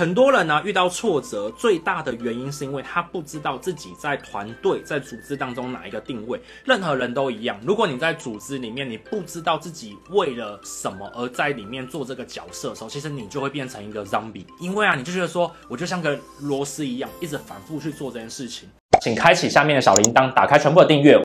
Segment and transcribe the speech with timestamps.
[0.00, 6.40] 很多人呢、遇到挫折，最大的原因是因为他不知道自己在团队、在组织当中哪一个定位。
[6.64, 14.46] 任何人都一样，如果你在组织里面，你不知道自己为了什么而在里面做这个角色的时候，其实你就会变成一个 zombie。
[14.58, 18.66] 因为啊，你就觉得说，我就像个螺丝一样，一直反复去做这件事情。
[19.02, 21.20] 请开启下面的小铃铛，打开全部的订阅。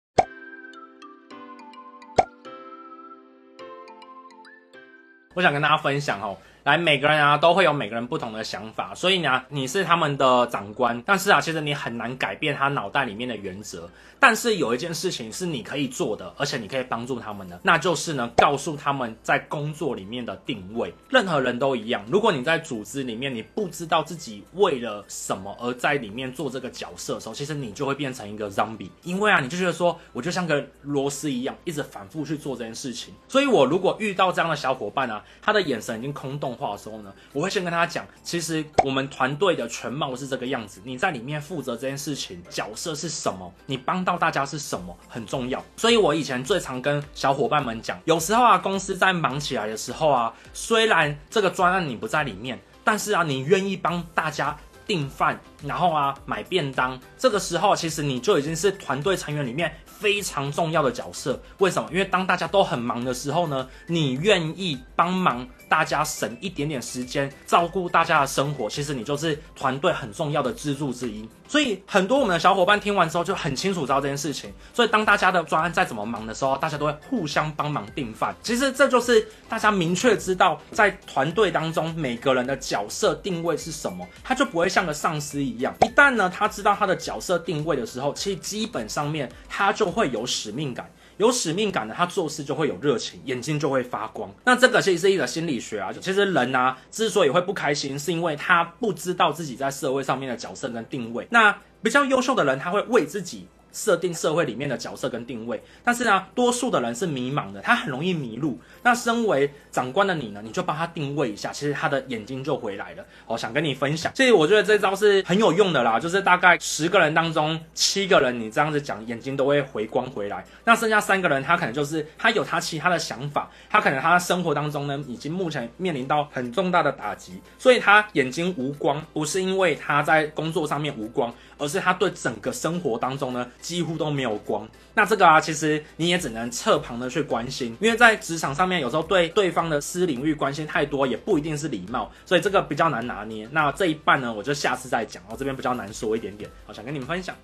[5.34, 6.36] 我想跟大家分享哦。
[6.66, 13.88] 来，每个人啊都会有每个人不同的想法，所以呢，你是他们的长官，但是啊，其实你很难改变他脑袋里面的原则。
[14.18, 20.92] 但是有一件事情是你可以做的，而且你可以帮助他们的，那就是呢，告诉他们在工作里面的定位。
[21.10, 28.90] 任何人都一样，如果你在组织里面，你不知道自己为了什么而在里面做这个角色的时候，其实你就会变成一个 zombie。
[29.04, 33.14] 因为啊，你就觉得说，我就像个螺丝一样，一直反复去做这件事情。
[33.28, 45.64] 所以我如果遇到这样的小伙伴啊，他的眼神已经空洞话的时候呢，我会先跟他讲，其实我们团队的全貌是这个样子，你在里面负责这件事情，角色是什么，你帮到大家是什么，很重要。
[45.78, 61.42] 所以我以前最常跟小伙伴们讲，有时候啊，公司在忙起来的时候啊，虽然这个专案你不在里面，但是啊，你愿意帮大家订饭，然后啊，买便当，这个时候其实你就已经是团队成员里面非常重要的角色。
[61.58, 61.90] 为什么？
[61.92, 65.48] 因为当大家都很忙的时候呢，你愿意帮忙。
[65.68, 71.28] 大家省一点点时间照顾大家的生活，其实你就是团队很重要的支柱之一。
[71.48, 74.54] 所以很多我们的小伙伴听完之后就很清楚知道这件事情。
[74.76, 78.34] 所以当大家的专案再怎么忙的时候，大家都会互相帮忙订饭。
[78.44, 85.74] 其实这就是大家明确知道在团队当中每个人的角色定位是什么，他就不会像个丧尸一一样。
[85.82, 90.90] 一旦呢他知道他的角色定位的时候，其实基本上面他就会有使命感。
[91.18, 94.30] 有使命感的，他做事就会有热情，眼睛就会发光。
[94.44, 95.90] 那这个其实是一个心理学啊。
[96.02, 101.26] 其实人啊，之所以会不开心，是因为他不知道自己在社会上面的角色跟定位。
[101.30, 103.48] 那比较优秀的人，他会为自己。
[103.76, 108.58] 设定社会里面的角色跟定位，但是呢，多数的人是迷茫的，他很容易迷路。
[108.82, 113.04] 那身为长官的你呢，你就帮他定位一下，其实他的眼睛就回来了。
[113.28, 120.46] 我想跟你分享，其实我觉得这招是很有用的啦，就是大概十个人当中七个人，你这样子讲，眼睛都会回光回来。
[120.64, 133.46] 那剩下三个人，他可能就是他有他其他的想法，他可能他生活当中呢，已经目前面临到很重大的打击，所以他眼睛无光，不是因为他在工作上面无光，而是他对整个生活当中呢。
[133.66, 143.50] 几乎都没有光，那这个啊，其实你也只能侧旁的去关心，因为在职场上面，有时候对对方的私领域关心太多，也不一定是礼貌，所以这个比较难拿捏。
[143.52, 147.36] 那这一半呢，我就下次再讲，我这边比较难说一点点，好想跟你们分享。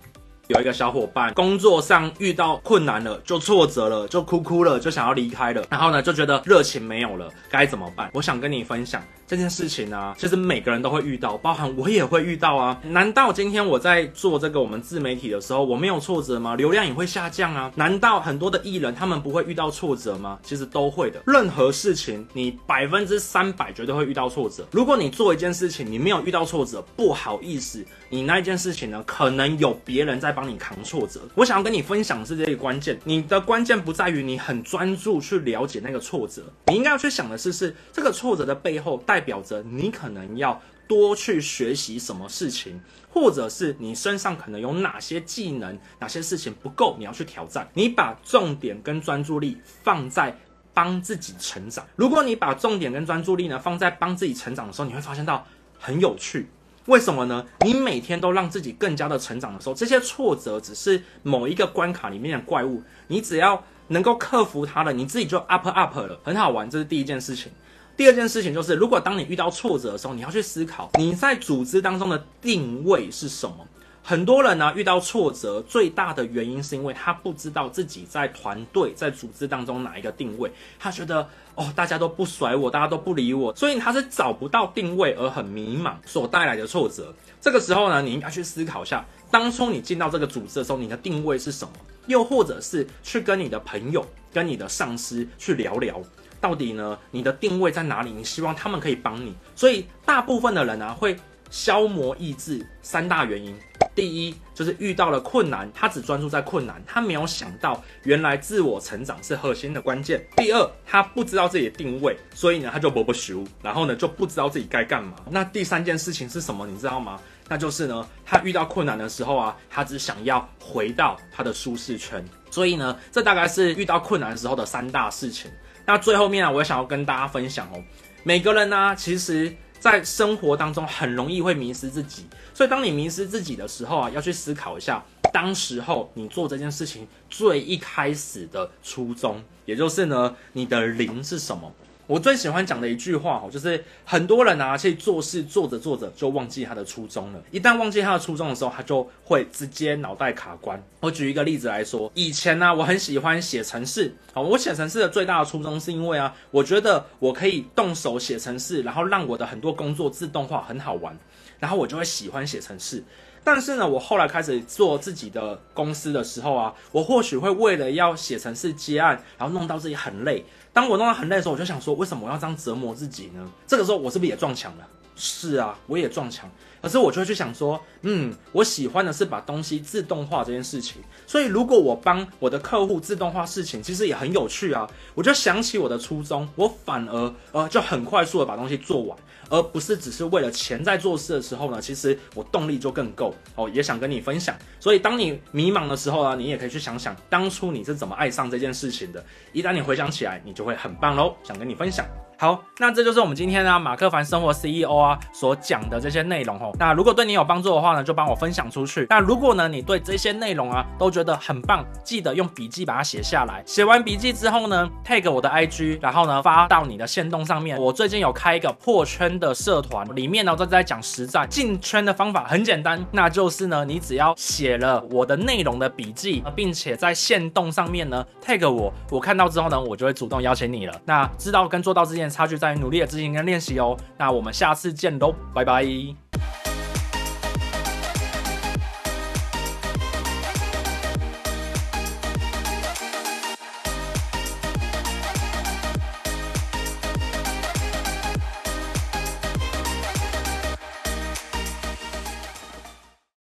[0.48, 8.12] 有一个小伙伴工作上遇到困难了，就挫折了，就哭哭了，就想要离开了，然后呢，就觉得热情没有了，该怎么办？
[8.14, 9.02] 我想跟你分享。
[9.32, 12.78] 这件事情呢、其实每个人都会遇到，包含我也会遇到啊。
[12.84, 16.54] 难道今天我在做这个我们自媒体的时候，我没有挫折吗？
[16.58, 17.72] 流量也会下降啊？
[17.76, 20.38] 难道很多的艺人他们不会遇到挫折吗？
[20.44, 21.22] 其实都会的。
[21.26, 24.68] 任何事情你百分之三百绝对会遇到挫折。
[24.70, 31.22] 如果你做一件事情，你没有遇到挫折，不好意思，你那一件事情呢，可能有别人在帮你扛挫折。
[31.36, 39.21] 我想要跟你分享的是这个关键，你的关键不在于你很专注去了解那个挫折，你应该要去想的是，是这个挫折的背后带。
[39.22, 47.70] 代表着你可能要多去学习什么事情，或者是你身上可能有哪些技能，哪些事情不够，你要去挑战。
[47.76, 50.36] 你把重点跟专注力放在
[50.74, 51.86] 帮自己成长。
[51.96, 55.46] 如果你把重点跟专注力呢放在帮自己成长的时候，你会发现到
[55.78, 56.50] 很有趣。
[56.88, 57.46] 为什么呢？
[57.64, 62.82] 你每天都让自己更加的成长的时候，这些挫折只是某一个关卡里面的怪物。
[63.08, 66.68] 你只要能够克服它了，你自己就 up up 了，很好玩。
[66.68, 67.52] 这是第一件事情。
[67.98, 73.58] 第二件事情就是，如果当你遇到挫折的时候，你要去思考你在组织当中的定位是什么。
[74.04, 80.52] 很多人呢遇到挫折，最大的原因是因为他不知道自己在团队、在组织当中哪一个定位。
[80.80, 87.14] 他觉得哦，大家都不甩我，大家都不理我，所以他是找不到定位而很迷茫所带来的挫折。
[87.40, 91.74] 这个时候呢，你应该去思考一下，当初你进到这个组织的时候，你的定位是什么？
[92.08, 96.02] 又或者是去跟你的朋友、跟你的上司去聊聊。
[96.40, 96.98] 到底呢？
[97.12, 98.12] 你的定位在哪里？
[98.12, 101.16] 你希望他们可以帮你，所以大部分的人啊会
[101.52, 102.66] 消磨意志。
[102.82, 103.56] 三大原因，
[103.94, 110.26] 第一就是遇到了困难，他只专注在困难，他没有想到原来自我成长是核心的关键。
[110.38, 115.16] 第二，他不知道自己的定位，所以呢他就不不熟，然后呢就不知道自己该干嘛。
[115.30, 116.66] 那第三件事情是什么？
[116.66, 117.20] 你知道吗？
[117.48, 122.24] 那就是呢他遇到困难的时候啊，他只想要回到他的舒适圈。
[122.50, 125.50] 所以呢，这大概是遇到困难时候的三大事情。
[125.86, 127.82] 那最后面啊，我也想要跟大家分享哦，
[128.24, 132.28] 每个人呢、其实在生活当中很容易会迷失自己。
[132.54, 141.74] 所以当你迷失自己的时候啊，要去思考一下，当时候你做这件事情最一开始的初衷，也就是呢，你的零是什么？
[142.12, 147.42] 我最喜欢讲的一句话哦，就是很多人啊，去做事做着做着就忘记他的初衷了。
[147.52, 150.84] 一旦忘记他的初衷的时候，他就会直接脑袋卡关。
[151.00, 154.14] 我举一个例子来说，以前呢，我很喜欢写程式。
[154.34, 161.18] 好，我写程式的最大的初衷是因为啊，我觉得我可以动手写程式，然后让我的很多工作自动化，很好玩，
[161.62, 163.02] 然后我就会喜欢写程式。
[163.44, 170.46] 但是呢，我后来开始做自己的公司的时候啊，我或许会为了要写程式接案，然后弄到自己很累。
[170.74, 173.50] 当我弄到很累的时候，我就想说，为什么我要这样折磨自己呢？
[173.66, 174.88] 这个时候，我是不是也撞墙了？
[175.16, 176.50] 是啊，我也撞墙。
[176.82, 181.00] 可是我就会去想说，嗯，我喜欢的是把东西自动化这件事情。
[181.28, 184.90] 所以如果我帮我的客户自动化事情，其实也很有趣啊。
[185.14, 189.16] 我就想起我的初衷，我反而呃就很快速的把东西做完，
[189.52, 193.70] 而不是只是为了钱在做事的时候呢，其实我动力就更够哦。
[193.70, 194.58] 也想跟你分享。
[194.80, 199.24] 所以当你迷茫的时候呢，你也可以去想想当初你是怎么爱上这件事情的。
[199.54, 201.36] 一旦你回想起来，你就会很棒喽。
[201.44, 202.04] 想跟你分享。
[202.42, 206.76] 好，那这就是我们今天呢马克凡生活 CEO 啊所讲的这些内容哦。
[206.80, 209.06] 那如果对你有帮助的话呢，就帮我分享出去。
[209.12, 213.62] 那如果呢你对这些内容啊都觉得很棒，记得用笔记把它写下来。
[213.64, 217.80] 写完笔记之后呢，tag 我的 IG，然后呢发到你的线动上面。
[217.80, 231.02] 我最近有开一个破圈的社团，里面呢都在讲实战进圈的方法，很简单，那就是呢你只要写了我的内容的笔记，并且在线动上面呢 tag 我，我看到之后呢，我就会主动邀请你了。
[231.06, 232.31] 那知道跟做到之间。
[232.32, 233.98] 差距在于努力的执行跟练习哦。
[234.18, 236.31] 那我们下次见喽，拜拜。